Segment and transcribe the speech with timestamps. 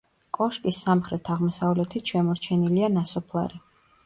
[0.37, 3.63] კოშკის სამხრეთ-აღმოსავლეთით შემორჩენილია ნასოფლარი.